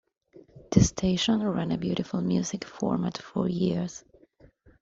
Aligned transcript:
The 0.71 0.79
station 0.83 1.43
ran 1.47 1.71
a 1.71 1.77
"beautiful 1.77 2.21
music" 2.21 2.65
format 2.65 3.19
for 3.19 3.47
years. 3.47 4.03